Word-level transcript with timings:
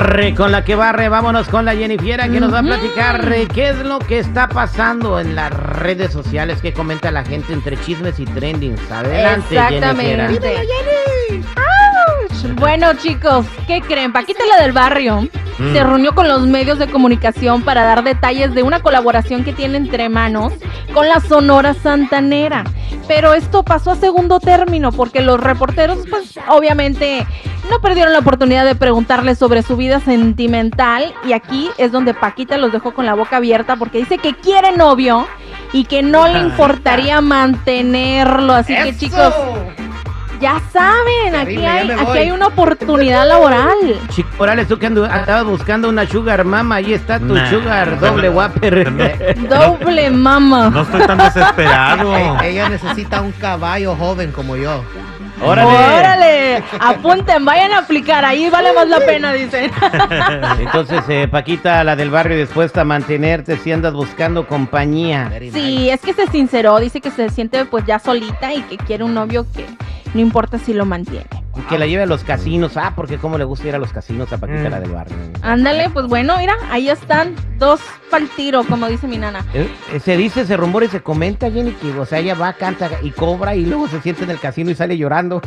Arre 0.00 0.34
con 0.34 0.50
la 0.50 0.64
que 0.64 0.74
barre, 0.76 1.10
vámonos 1.10 1.46
con 1.48 1.66
la 1.66 1.76
Jennifiera 1.76 2.26
que 2.26 2.40
nos 2.40 2.54
va 2.54 2.60
a 2.60 2.62
platicar 2.62 3.20
qué 3.52 3.68
es 3.68 3.78
lo 3.80 3.98
que 3.98 4.18
está 4.18 4.48
pasando 4.48 5.20
en 5.20 5.34
las 5.34 5.52
redes 5.52 6.10
sociales, 6.10 6.62
que 6.62 6.72
comenta 6.72 7.10
la 7.10 7.22
gente 7.22 7.52
entre 7.52 7.78
chismes 7.82 8.18
y 8.18 8.24
trendings. 8.24 8.80
Adelante. 8.90 9.54
Exactamente. 9.54 10.50
Bueno, 12.54 12.94
chicos, 12.94 13.44
¿qué 13.66 13.82
creen? 13.82 14.10
Paquita 14.10 14.40
la 14.46 14.62
del 14.62 14.72
barrio 14.72 15.28
se 15.58 15.84
reunió 15.84 16.14
con 16.14 16.26
los 16.26 16.46
medios 16.46 16.78
de 16.78 16.86
comunicación 16.86 17.62
para 17.62 17.84
dar 17.84 18.02
detalles 18.02 18.54
de 18.54 18.62
una 18.62 18.80
colaboración 18.80 19.44
que 19.44 19.52
tiene 19.52 19.76
entre 19.76 20.08
manos 20.08 20.54
con 20.94 21.06
la 21.06 21.20
Sonora 21.20 21.74
Santanera. 21.74 22.64
Pero 23.06 23.34
esto 23.34 23.62
pasó 23.62 23.90
a 23.90 23.96
segundo 23.96 24.40
término 24.40 24.92
porque 24.92 25.20
los 25.20 25.38
reporteros, 25.38 25.98
pues 26.08 26.38
obviamente 26.48 27.26
no 27.70 27.80
perdieron 27.80 28.12
la 28.12 28.18
oportunidad 28.18 28.64
de 28.64 28.74
preguntarle 28.74 29.34
sobre 29.34 29.62
su 29.62 29.76
vida 29.76 30.00
sentimental 30.00 31.14
y 31.24 31.32
aquí 31.32 31.70
es 31.78 31.92
donde 31.92 32.14
Paquita 32.14 32.56
los 32.58 32.72
dejó 32.72 32.92
con 32.92 33.06
la 33.06 33.14
boca 33.14 33.36
abierta 33.36 33.76
porque 33.76 33.98
dice 33.98 34.18
que 34.18 34.34
quiere 34.34 34.76
novio 34.76 35.26
y 35.72 35.84
que 35.84 36.02
no 36.02 36.26
le 36.28 36.40
importaría 36.40 37.20
mantenerlo. 37.20 38.52
Así 38.54 38.74
que 38.74 38.96
chicos, 38.96 39.32
ya 40.40 40.60
saben, 40.72 41.36
aquí 41.36 41.64
hay, 41.64 41.90
aquí 41.90 42.18
hay 42.18 42.30
una 42.30 42.48
oportunidad 42.48 43.28
laboral. 43.28 43.76
Chico 44.08 44.28
Morales, 44.38 44.66
tú 44.66 44.78
que 44.78 44.86
andabas 44.86 45.44
buscando 45.44 45.88
una 45.88 46.06
sugar 46.08 46.44
mama, 46.44 46.76
ahí 46.76 46.94
está 46.94 47.18
tu 47.18 47.34
Nah. 47.34 47.50
sugar 47.50 48.00
doble 48.00 48.30
whopper. 48.30 48.90
Doble 49.48 50.10
mama. 50.10 50.70
No 50.70 50.82
estoy 50.82 51.06
tan 51.06 51.18
desesperado. 51.18 52.40
Ella 52.42 52.68
necesita 52.68 53.20
un 53.20 53.32
caballo 53.32 53.94
joven 53.94 54.32
como 54.32 54.56
yo. 54.56 54.82
Órale. 55.42 55.70
Órale, 55.70 56.62
apunten, 56.80 57.44
vayan 57.44 57.72
a 57.72 57.78
aplicar, 57.78 58.24
ahí 58.24 58.48
vale 58.50 58.72
más 58.72 58.88
la 58.88 58.98
pena, 59.00 59.32
dicen. 59.32 59.70
Entonces, 60.58 61.02
eh, 61.08 61.28
Paquita, 61.28 61.82
la 61.84 61.96
del 61.96 62.10
barrio, 62.10 62.36
dispuesta 62.38 62.82
a 62.82 62.84
mantenerte 62.84 63.56
si 63.56 63.72
andas 63.72 63.94
buscando 63.94 64.46
compañía. 64.46 65.30
Sí, 65.52 65.88
es 65.90 66.00
que 66.00 66.12
se 66.12 66.26
sinceró, 66.28 66.78
dice 66.78 67.00
que 67.00 67.10
se 67.10 67.28
siente 67.30 67.64
pues 67.64 67.84
ya 67.86 67.98
solita 67.98 68.52
y 68.52 68.62
que 68.62 68.76
quiere 68.76 69.04
un 69.04 69.14
novio 69.14 69.46
que 69.54 69.64
no 70.14 70.20
importa 70.20 70.58
si 70.58 70.72
lo 70.74 70.84
mantiene. 70.84 71.26
Y 71.56 71.60
que 71.62 71.78
la 71.78 71.86
lleve 71.86 72.02
a 72.04 72.06
los 72.06 72.22
casinos. 72.24 72.76
Ah, 72.76 72.92
porque 72.94 73.18
cómo 73.18 73.36
le 73.38 73.44
gusta 73.44 73.68
ir 73.68 73.74
a 73.74 73.78
los 73.78 73.92
casinos 73.92 74.32
a 74.32 74.38
Paquita, 74.38 74.68
Mm. 74.68 74.70
la 74.70 74.80
del 74.80 74.90
barrio. 74.90 75.16
Ándale, 75.42 75.90
pues 75.90 76.06
bueno, 76.06 76.36
mira, 76.38 76.54
ahí 76.70 76.88
están 76.88 77.34
dos 77.60 77.80
pa'l 78.10 78.28
tiro, 78.30 78.64
como 78.64 78.88
dice 78.88 79.06
mi 79.06 79.18
nana. 79.18 79.44
Eh, 79.54 79.68
eh, 79.92 80.00
Se 80.00 80.16
dice, 80.16 80.44
se 80.44 80.56
rumora 80.56 80.86
y 80.86 80.88
se 80.88 81.00
comenta, 81.00 81.48
Jenny, 81.48 81.70
que, 81.72 81.92
o 81.96 82.04
sea, 82.04 82.18
ella 82.18 82.34
va, 82.34 82.52
canta 82.54 82.90
y 83.02 83.12
cobra 83.12 83.54
y 83.54 83.64
luego 83.64 83.86
se 83.86 84.00
siente 84.00 84.24
en 84.24 84.30
el 84.30 84.40
casino 84.40 84.70
y 84.70 84.74
sale 84.74 84.98
llorando. 84.98 85.40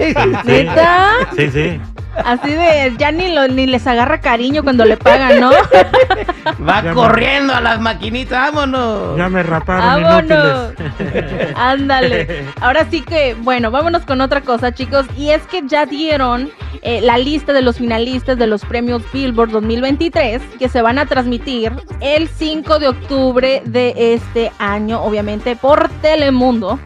¿Neta? 0.46 1.10
Sí, 1.36 1.50
sí. 1.52 1.82
Así 2.24 2.52
de, 2.54 2.94
ya 2.98 3.12
ni, 3.12 3.34
lo- 3.34 3.48
ni 3.48 3.66
les 3.66 3.86
agarra 3.88 4.22
cariño 4.22 4.64
cuando 4.64 4.86
le 4.86 4.96
pagan, 4.98 5.40
¿no? 5.42 5.50
Va 6.70 6.82
Ya 6.84 6.90
me- 6.90 6.94
corriendo 6.94 7.54
a 7.54 7.60
las 7.60 7.82
maquinitas, 7.82 8.54
vámonos. 8.54 9.18
Ya 9.18 9.28
me 9.30 9.42
raparon 9.44 10.04
Vámonos. 10.04 10.74
inútiles. 10.80 11.54
Ándale. 11.56 12.46
Ahora 12.62 12.86
sí 12.90 13.02
que, 13.02 13.36
bueno, 13.40 13.72
vámonos 13.72 14.06
con 14.06 14.22
otra 14.22 14.42
cosa, 14.42 14.72
chicos. 14.74 15.06
Y 15.18 15.32
es 15.32 15.42
que 15.48 15.64
ya 15.68 15.86
dieron 15.86 16.52
eh, 16.84 17.02
la 17.02 17.18
lista 17.18 17.54
de 17.54 17.62
los 17.62 17.78
finalistas 17.78 18.38
de 18.38 18.46
los 18.46 18.66
premios 18.66 19.02
Billboard 19.12 19.52
2023 19.52 20.42
que 20.60 20.68
se 20.70 20.82
van 20.82 21.00
a 21.00 21.06
transmitir 21.06 21.72
el 22.02 22.28
5 22.28 22.80
de 22.80 22.90
octubre 22.90 23.62
de 23.66 24.14
este 24.14 24.52
año, 24.60 25.02
obviamente 25.02 25.56
por 25.56 25.90
Telemundo. 26.02 26.80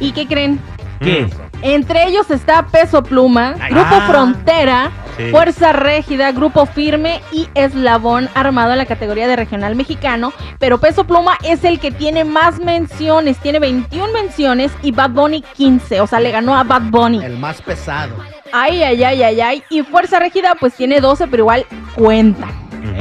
¿Y 0.00 0.12
qué 0.12 0.26
creen? 0.26 0.58
¿Qué? 1.00 1.28
Entre 1.62 2.08
ellos 2.08 2.30
está 2.30 2.66
Peso 2.66 3.02
Pluma, 3.02 3.54
Ay, 3.60 3.72
Grupo 3.72 3.94
ah. 3.94 4.06
Frontera, 4.08 4.90
Sí. 5.16 5.30
Fuerza 5.30 5.72
Régida, 5.72 6.32
Grupo 6.32 6.66
Firme 6.66 7.20
y 7.30 7.48
Eslabón 7.54 8.28
Armado 8.34 8.72
en 8.72 8.78
la 8.78 8.86
categoría 8.86 9.28
de 9.28 9.36
regional 9.36 9.76
mexicano. 9.76 10.32
Pero 10.58 10.78
Peso 10.78 11.04
Pluma 11.04 11.38
es 11.44 11.62
el 11.62 11.78
que 11.78 11.92
tiene 11.92 12.24
más 12.24 12.58
menciones, 12.58 13.38
tiene 13.38 13.60
21 13.60 14.12
menciones 14.12 14.72
y 14.82 14.90
Bad 14.90 15.10
Bunny 15.10 15.42
15. 15.56 16.00
O 16.00 16.06
sea, 16.08 16.18
le 16.18 16.32
ganó 16.32 16.56
a 16.56 16.64
Bad 16.64 16.90
Bunny. 16.90 17.24
El 17.24 17.38
más 17.38 17.62
pesado. 17.62 18.16
Ay, 18.56 18.82
ay, 18.84 19.02
ay, 19.02 19.22
ay, 19.22 19.40
ay. 19.40 19.62
Y 19.68 19.82
Fuerza 19.82 20.20
Régida 20.20 20.54
pues 20.60 20.74
tiene 20.74 21.00
12, 21.00 21.26
pero 21.26 21.42
igual 21.42 21.66
cuenta. 21.96 22.46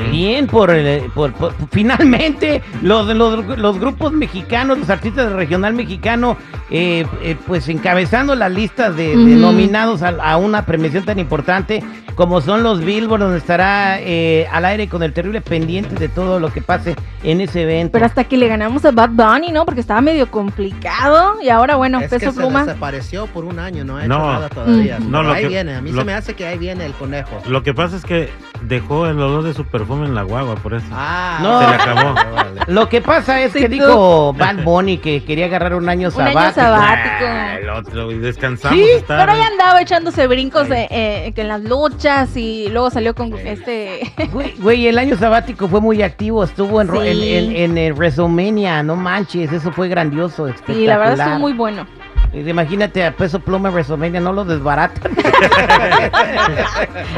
Bien, 0.10 0.48
por, 0.48 0.72
eh, 0.72 1.10
por, 1.14 1.34
por- 1.34 1.54
finalmente 1.72 2.62
los, 2.82 3.06
los, 3.16 3.58
los 3.60 3.80
grupos 3.80 4.14
mexicanos, 4.14 4.80
los 4.80 4.90
artistas 4.90 5.26
del 5.28 5.36
regional 5.36 5.74
mexicano, 5.74 6.38
eh, 6.72 7.06
eh, 7.22 7.36
pues 7.46 7.68
encabezando 7.70 8.34
la 8.34 8.50
lista 8.50 8.90
de, 8.90 9.14
nominados 9.16 10.02
a, 10.02 10.10
a 10.10 10.38
una 10.38 10.66
premiación 10.66 11.04
tan 11.06 11.20
importante 11.20 11.84
como 12.16 12.42
son 12.42 12.64
los 12.64 12.80
Billboard, 12.84 13.22
donde 13.22 13.38
estará 13.38 14.00
eh, 14.00 14.48
al 14.52 14.66
aire 14.66 14.88
con 14.88 15.04
el 15.04 15.14
terrible 15.14 15.42
pendiente 15.42 15.96
de 15.96 16.10
todo 16.10 16.40
lo 16.40 16.52
que 16.52 16.62
pase 16.62 16.96
en 17.24 17.42
ese 17.42 17.64
evento. 17.64 17.94
Pero 17.94 18.06
hasta 18.06 18.24
que 18.24 18.38
le 18.38 18.48
ganamos 18.48 18.84
a 18.86 18.92
Bad 18.92 19.10
Bunny, 19.10 19.52
¿no? 19.52 19.66
Porque 19.66 19.82
estaba 19.82 20.02
medio 20.02 20.30
complicado. 20.30 21.42
Y 21.42 21.50
ahora, 21.50 21.76
bueno, 21.76 22.00
es 22.00 22.10
que 22.10 22.20
Peso 22.20 22.32
se 22.32 22.38
Pluma. 22.40 22.66
desapareció 22.66 23.28
por 23.28 23.46
un 23.46 23.60
año, 23.60 23.84
no 23.84 23.98
ha 23.98 24.02
hecho 24.06 24.10
No. 24.10 24.34
nada 24.34 24.50
todavía. 24.50 25.00
Mm. 25.00 25.12
No, 25.12 25.20
Pero 25.22 25.34
ahí 25.34 25.42
que- 25.44 25.48
viene, 25.50 25.76
a 25.76 25.82
mí 25.82 25.92
lo- 25.92 26.00
se 26.02 26.06
me 26.06 26.14
hace 26.14 26.34
que 26.36 26.46
ahí 26.48 26.58
viene 26.58 26.86
el 26.86 26.94
conejo. 26.94 27.42
Lo 27.48 27.64
que 27.64 27.74
pasa 27.74 27.96
es 27.98 28.04
que 28.04 28.30
dejó 28.62 29.08
el 29.08 29.20
olor 29.20 29.44
de 29.44 29.54
su 29.54 29.66
perfume 29.66 30.06
en 30.06 30.16
la 30.16 30.24
guagua, 30.24 30.56
por 30.56 30.74
eso. 30.74 30.86
Ah, 30.92 31.40
No. 31.42 31.62
Se 31.62 31.68
le 31.68 31.76
acabó. 31.76 32.16
Lo 32.68 32.88
que 32.90 33.02
pasa 33.02 33.42
es 33.42 33.52
Sí, 33.52 33.60
que 33.60 33.66
tú. 33.70 33.74
dijo 33.76 34.34
Bad 34.34 34.64
Bunny 34.64 34.98
que 34.98 35.24
quería 35.24 35.46
agarrar 35.48 35.76
un 35.76 35.90
año 35.90 36.10
Un 36.16 36.22
año 36.22 36.32
sabático. 36.34 36.62
sabático. 36.62 37.26
Ah, 37.28 37.56
el 37.56 37.70
otro, 37.70 38.12
y 38.12 38.18
descansamos. 38.20 38.78
Sí, 38.78 38.86
estar- 38.96 39.20
Pero 39.26 39.34
ella 39.38 39.48
andaba 39.48 39.82
echándose 39.82 40.28
brincos 40.28 40.70
eh, 40.70 40.88
eh, 40.92 41.32
que 41.36 41.42
en 41.42 41.48
las 41.50 41.62
luchas 41.64 42.03
y 42.36 42.68
luego 42.70 42.90
salió 42.90 43.16
con 43.16 43.34
este... 43.38 44.12
Güey, 44.34 44.54
güey, 44.60 44.88
el 44.88 44.98
año 44.98 45.18
sabático 45.18 45.68
fue 45.70 45.80
muy 45.80 46.02
activo, 46.02 46.44
estuvo 46.44 46.82
en, 46.82 46.92
Sí. 46.92 47.34
en- 47.34 47.56
en 47.56 47.78
el 47.78 47.94
WrestleMania, 47.94 48.84
no 48.84 48.96
manches, 48.98 49.52
eso 49.54 49.72
fue 49.72 49.88
grandioso, 49.88 50.48
Sí, 50.68 50.86
la 50.86 50.98
verdad 50.98 51.20
estuvo 51.20 51.40
muy 51.40 51.54
bueno. 51.54 51.88
Eh, 52.34 52.44
Imagínate 52.48 53.06
a 53.06 53.12
Peso 53.16 53.40
Pluma 53.40 53.70
WrestleMania, 53.70 54.20
no 54.20 54.34
lo 54.34 54.44
desbaratan. 54.44 55.12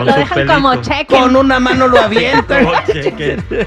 Lo 0.03 0.13
dejan 0.13 0.47
como 0.47 0.71
pelito. 0.71 0.89
cheque. 0.89 1.15
Con 1.15 1.35
una 1.35 1.59
mano 1.59 1.87
lo 1.87 1.99
avientan. 1.99 2.65
Como 2.65 2.75
cheque. 2.85 3.37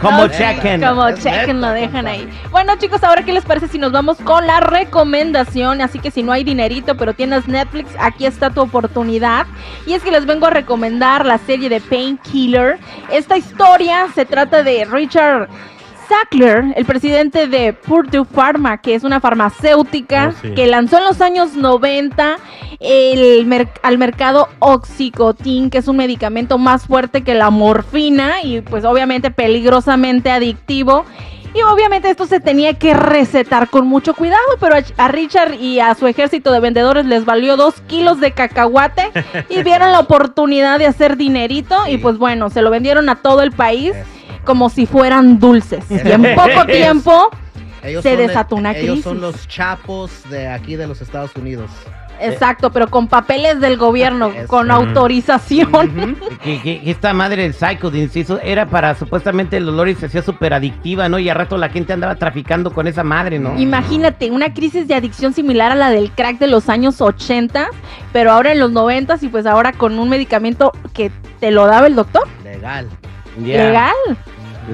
Como 0.00 0.18
No, 0.18 0.28
chequen. 0.28 0.80
Como 0.80 1.10
chequen 1.12 1.60
lo 1.60 1.70
dejan 1.70 2.06
ahí. 2.06 2.28
Bueno, 2.50 2.76
chicos, 2.76 3.02
ahora 3.04 3.22
qué 3.22 3.32
les 3.32 3.44
parece 3.44 3.68
si 3.68 3.78
nos 3.78 3.92
vamos 3.92 4.18
con 4.18 4.46
la 4.46 4.60
recomendación. 4.60 5.80
Así 5.80 5.98
que 5.98 6.10
si 6.10 6.22
no 6.22 6.32
hay 6.32 6.44
dinerito, 6.44 6.96
pero 6.96 7.14
tienes 7.14 7.46
Netflix, 7.48 7.90
aquí 7.98 8.26
está 8.26 8.50
tu 8.50 8.60
oportunidad. 8.60 9.46
Y 9.86 9.94
es 9.94 10.02
que 10.02 10.10
les 10.10 10.26
vengo 10.26 10.46
a 10.46 10.50
recomendar 10.50 11.24
la 11.26 11.38
serie 11.38 11.68
de 11.68 11.80
Painkiller. 11.80 12.78
Esta 13.10 13.36
historia 13.36 14.06
se 14.14 14.24
trata 14.24 14.62
de 14.62 14.84
Richard 14.84 15.48
Sackler, 16.08 16.72
el 16.76 16.84
presidente 16.84 17.46
de 17.46 17.72
Purdue 17.72 18.24
Pharma, 18.24 18.78
que 18.78 18.94
es 18.94 19.04
una 19.04 19.20
farmacéutica 19.20 20.32
Oh, 20.34 20.38
sí. 20.42 20.54
que 20.54 20.66
lanzó 20.66 20.98
en 20.98 21.04
los 21.04 21.20
años 21.20 21.54
90 21.54 22.36
el 22.80 23.44
mer- 23.46 23.68
al 23.82 23.98
mercado 23.98 24.48
Oxycontin, 24.60 25.70
que 25.70 25.78
es 25.78 25.88
un 25.88 25.96
medicamento 25.96 26.58
más 26.58 26.86
fuerte 26.86 27.22
que 27.22 27.34
la 27.34 27.50
morfina 27.50 28.42
y 28.42 28.60
pues 28.62 28.84
obviamente 28.84 29.30
peligrosamente 29.30 30.30
adictivo. 30.30 31.04
Y 31.54 31.62
obviamente 31.62 32.10
esto 32.10 32.26
se 32.26 32.40
tenía 32.40 32.74
que 32.74 32.92
recetar 32.92 33.68
con 33.70 33.86
mucho 33.86 34.12
cuidado, 34.14 34.38
pero 34.60 34.76
a, 34.98 35.08
Richard 35.08 35.54
y 35.54 35.80
a 35.80 35.94
su 35.94 36.06
ejército 36.06 36.52
de 36.52 36.60
vendedores 36.60 37.06
les 37.06 37.24
valió 37.24 37.56
dos 37.56 37.80
kilos 37.86 38.20
de 38.20 38.32
cacahuate 38.32 39.10
y 39.48 39.62
vieron 39.62 39.90
la 39.92 40.00
oportunidad 40.00 40.78
de 40.78 40.86
hacer 40.86 41.16
dinerito 41.16 41.74
y 41.88 41.96
pues 41.96 42.18
bueno, 42.18 42.50
se 42.50 42.60
lo 42.60 42.70
vendieron 42.70 43.08
a 43.08 43.16
todo 43.16 43.42
el 43.42 43.52
país 43.52 43.94
como 44.48 44.70
si 44.70 44.86
fueran 44.86 45.38
dulces. 45.38 45.84
Y 45.90 46.10
en 46.10 46.34
poco 46.34 46.64
tiempo 46.66 47.28
Ellos 47.82 48.02
Se 48.02 48.16
desató 48.16 48.56
una 48.56 48.72
Ellos 48.72 49.00
son 49.02 49.18
crisis. 49.18 49.20
los 49.36 49.46
chapos 49.48 50.10
de 50.30 50.48
aquí 50.48 50.74
de 50.74 50.86
los 50.86 51.02
Estados 51.02 51.36
Unidos. 51.36 51.70
Exacto, 52.20 52.72
pero 52.72 52.88
con 52.88 53.06
papeles 53.06 53.60
del 53.60 53.76
gobierno, 53.76 54.26
Eso. 54.34 54.48
con 54.48 54.72
autorización. 54.72 56.16
Que, 56.42 56.60
que- 56.60 56.80
que 56.82 56.90
esta 56.90 57.12
madre 57.12 57.42
del 57.42 57.54
Psycho 57.54 57.90
de 57.92 58.00
inciso 58.00 58.40
era 58.42 58.66
para 58.66 58.96
supuestamente 58.96 59.58
el 59.58 59.68
olor 59.68 59.88
y 59.88 59.94
se 59.94 60.06
hacía 60.06 60.22
súper 60.22 60.52
adictiva, 60.54 61.08
¿no? 61.08 61.20
Y 61.20 61.28
a 61.28 61.34
rato 61.34 61.56
la 61.56 61.68
gente 61.68 61.92
andaba 61.92 62.16
traficando 62.16 62.72
con 62.72 62.88
esa 62.88 63.04
madre, 63.04 63.38
¿no? 63.38 63.56
Imagínate, 63.56 64.32
una 64.32 64.52
crisis 64.52 64.88
de 64.88 64.94
adicción 64.94 65.32
similar 65.32 65.70
a 65.70 65.76
la 65.76 65.90
del 65.90 66.10
crack 66.10 66.38
de 66.38 66.48
los 66.48 66.68
años 66.68 67.00
80, 67.00 67.68
pero 68.12 68.32
ahora 68.32 68.50
en 68.50 68.58
los 68.58 68.72
90 68.72 69.16
y 69.20 69.28
pues 69.28 69.46
ahora 69.46 69.72
con 69.72 69.96
un 70.00 70.08
medicamento 70.08 70.72
que 70.92 71.12
te 71.38 71.52
lo 71.52 71.66
daba 71.66 71.86
el 71.86 71.94
doctor. 71.94 72.26
Legal. 72.42 72.88
Legal. 73.40 73.92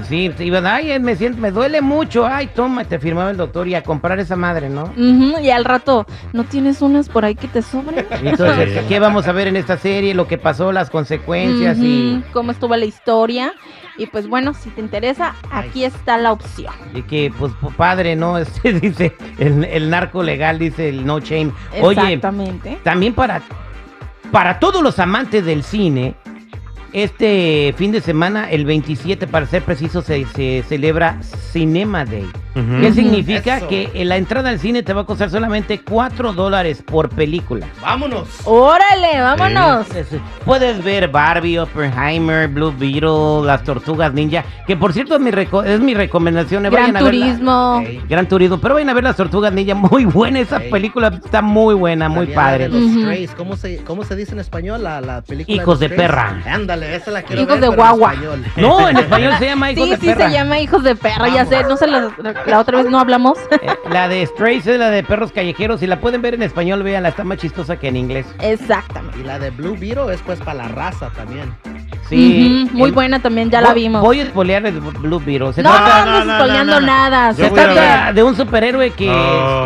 Sí, 0.08 0.30
te 0.36 0.44
iban, 0.44 0.66
ay, 0.66 0.98
me 0.98 1.14
siento, 1.16 1.40
me 1.40 1.50
duele 1.50 1.80
mucho, 1.80 2.26
ay, 2.26 2.48
toma, 2.48 2.84
te 2.84 2.98
firmaba 2.98 3.30
el 3.30 3.36
doctor 3.36 3.68
y 3.68 3.74
a 3.74 3.82
comprar 3.82 4.18
esa 4.18 4.34
madre, 4.36 4.68
¿no? 4.68 4.92
Y 4.96 5.50
al 5.50 5.64
rato, 5.64 6.06
¿no 6.32 6.44
tienes 6.44 6.82
unas 6.82 7.08
por 7.08 7.24
ahí 7.24 7.34
que 7.36 7.48
te 7.48 7.62
sobren? 7.62 8.04
Entonces, 8.22 8.82
¿qué 8.88 8.98
vamos 8.98 9.28
a 9.28 9.32
ver 9.32 9.48
en 9.48 9.56
esta 9.56 9.76
serie? 9.76 10.12
Lo 10.14 10.26
que 10.26 10.36
pasó, 10.38 10.72
las 10.72 10.90
consecuencias 10.90 11.78
y, 11.78 12.14
Ujú, 12.16 12.32
cómo 12.32 12.50
estuvo 12.52 12.74
la 12.76 12.84
historia. 12.84 13.52
Y 13.96 14.06
pues 14.06 14.26
bueno, 14.26 14.54
si 14.54 14.70
te 14.70 14.80
interesa, 14.80 15.36
aquí 15.52 15.84
está 15.84 16.18
la 16.18 16.32
opción. 16.32 16.74
y 16.94 17.02
que, 17.02 17.32
pues, 17.38 17.52
padre, 17.76 18.16
¿no? 18.16 18.36
Este 18.44 18.72
dice, 18.72 19.16
el, 19.38 19.64
el 19.64 19.90
narco 19.90 20.22
legal, 20.22 20.58
dice 20.58 20.88
el 20.88 21.06
no 21.06 21.20
shame. 21.20 21.52
Oye, 21.80 22.00
Exactamente. 22.00 22.78
también 22.82 23.14
para, 23.14 23.40
para 24.32 24.58
todos 24.58 24.82
los 24.82 24.98
amantes 24.98 25.44
del 25.46 25.62
cine, 25.62 26.14
este 26.94 27.74
fin 27.76 27.90
de 27.90 28.00
semana, 28.00 28.48
el 28.50 28.64
27 28.64 29.26
para 29.26 29.46
ser 29.46 29.62
preciso, 29.62 30.00
se, 30.00 30.24
celebra 30.62 31.20
Cinema 31.22 32.04
Day. 32.04 32.43
¿Qué 32.54 32.92
significa? 32.92 33.56
Eso. 33.58 33.68
Que 33.68 33.90
la 34.04 34.16
entrada 34.16 34.50
al 34.50 34.58
cine 34.60 34.82
te 34.82 34.92
va 34.92 35.02
a 35.02 35.04
costar 35.04 35.28
solamente 35.30 35.80
4 35.80 36.32
dólares 36.32 36.82
por 36.86 37.08
película. 37.08 37.66
¡Vámonos! 37.82 38.28
Órale, 38.44 39.20
vámonos. 39.20 39.86
Puedes 40.44 40.82
ver 40.84 41.08
Barbie, 41.08 41.58
Oppenheimer, 41.58 42.48
Blue 42.48 42.72
Beetle, 42.78 43.44
Las 43.46 43.62
Tortugas 43.64 44.12
Ninja, 44.12 44.44
que 44.66 44.76
por 44.76 44.92
cierto 44.92 45.14
es 45.16 45.20
mi, 45.20 45.30
reco- 45.30 45.64
es 45.64 45.80
mi 45.80 45.94
recomendación. 45.94 46.66
eh, 46.66 46.70
Gran 46.70 46.92
vayan 46.92 46.96
a 46.96 47.02
verla. 47.02 47.26
turismo. 47.26 47.82
Ey, 47.86 48.02
Gran 48.08 48.28
Turismo, 48.28 48.58
pero 48.58 48.74
vayan 48.74 48.90
a 48.90 48.94
ver 48.94 49.04
Las 49.04 49.16
Tortugas 49.16 49.52
Ninja, 49.52 49.74
muy 49.74 50.04
buena 50.04 50.40
esa 50.40 50.60
película, 50.60 51.08
está 51.24 51.42
muy 51.42 51.74
buena, 51.74 52.08
muy 52.08 52.26
también 52.26 52.34
padre. 52.36 52.68
de 52.68 52.80
Los. 52.80 52.92
Strays. 53.02 53.30
¿Cómo 53.36 53.56
se, 53.56 53.78
¿Cómo 53.84 54.04
se 54.04 54.14
dice 54.16 54.32
en 54.32 54.40
español 54.40 54.82
la, 54.82 55.00
la 55.00 55.22
película? 55.22 55.56
Hijos 55.56 55.80
de 55.80 55.88
Los 55.88 55.96
perra. 55.96 56.40
Ándale, 56.46 56.94
esa 56.94 57.10
la 57.10 57.22
quiero 57.22 57.42
Hijos 57.42 57.54
ver, 57.54 57.60
de 57.62 57.66
en 57.68 57.74
guagua. 57.76 58.14
No, 58.56 58.88
en 58.88 58.96
español 58.98 59.32
se 59.38 59.46
llama 59.46 59.72
Hijos 59.72 59.84
Sí, 59.84 59.90
de 59.90 59.96
sí 59.96 60.06
Perra. 60.06 60.26
se 60.28 60.32
llama 60.34 60.60
Hijos 60.60 60.82
de 60.84 60.94
Perra, 60.94 61.28
ya 61.28 61.44
sé, 61.46 61.62
no 61.64 61.76
sé, 61.76 61.86
la, 61.86 62.10
la 62.46 62.58
otra 62.60 62.78
vez 62.82 62.90
no 62.90 62.98
hablamos. 62.98 63.38
Eh, 63.64 63.68
La 63.90 64.08
de 64.08 64.26
Strays 64.26 64.66
es 64.66 64.78
la 64.78 64.90
de 64.90 65.02
Perros 65.04 65.30
Callejeros, 65.32 65.80
si 65.80 65.86
la 65.86 66.00
pueden 66.00 66.20
ver 66.22 66.34
en 66.34 66.42
español, 66.42 66.82
véanla, 66.82 67.08
está 67.10 67.24
más 67.24 67.38
chistosa 67.38 67.76
que 67.78 67.88
en 67.88 67.96
inglés. 67.96 68.26
Exactamente. 68.40 69.20
Y 69.20 69.22
la 69.22 69.38
de 69.38 69.50
Blue 69.50 69.76
Beetle 69.78 70.12
es 70.12 70.20
pues 70.22 70.38
para 70.40 70.54
la 70.64 70.68
raza 70.68 71.10
también. 71.10 71.54
Sí. 72.08 72.68
Muy 72.72 72.88
en- 72.90 72.94
buena 72.94 73.20
también, 73.20 73.50
ya 73.50 73.60
la 73.62 73.72
vimos. 73.72 74.02
Voy 74.02 74.20
a 74.20 74.26
spoilear 74.26 74.66
el 74.66 74.80
Blue 74.80 75.20
Beetle. 75.24 75.52
Se 75.54 75.62
no, 75.62 75.70
trata- 75.70 76.04
no, 76.04 76.10
no, 76.10 76.18
no, 76.18 76.24
no, 76.24 76.34
spoileando 76.38 76.72
no, 76.74 76.80
no. 76.80 76.86
nada. 76.86 77.32
Se 77.32 77.48
trata 77.50 78.12
de 78.12 78.22
un 78.22 78.36
superhéroe 78.36 78.90
que 78.90 79.10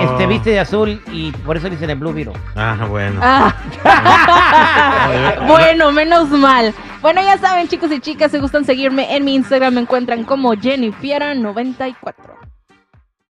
este, 0.05 0.27
viste 0.27 0.51
de 0.51 0.61
azul 0.61 1.01
y 1.13 1.33
por 1.33 1.57
eso 1.57 1.65
le 1.69 1.75
dicen 1.75 1.91
el 1.91 1.97
Blue 1.99 2.13
Beetle. 2.13 2.35
Ah, 2.55 2.77
bueno. 2.89 3.21
Ah. 3.23 3.55
bueno, 5.49 5.91
menos 5.93 6.29
mal. 6.31 6.73
Bueno, 7.01 7.23
ya 7.23 7.39
saben, 7.39 7.69
chicos 7.69 7.91
y 7.93 8.01
chicas, 8.01 8.31
si 8.33 8.39
gustan 8.39 8.65
seguirme 8.65 9.15
en 9.17 9.25
mi 9.25 9.35
Instagram, 9.35 9.75
me 9.75 9.81
encuentran 9.81 10.25
como 10.25 10.53
Jennifiera94. 10.55 11.95